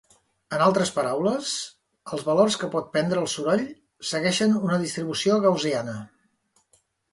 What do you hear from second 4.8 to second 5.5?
distribució